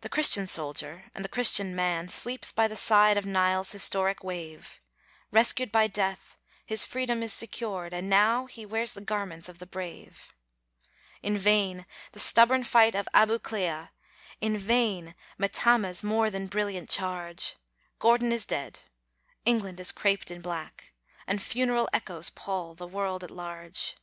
[0.00, 4.80] The Christian soldier, and the Christian man, Sleeps by the side of Nile's historic wave,
[5.30, 9.66] Rescued by Death, his freedom is secured, And now he wears the garments of the
[9.66, 10.32] brave.
[11.22, 13.90] In vain the stubborn fight of Abu Klea;
[14.40, 17.56] In vain Metammeh's more than brilliant charge;
[17.98, 18.80] Gordon is dead;
[19.44, 20.94] England is craped in black,
[21.26, 23.94] And funeral echoes pall the world at large.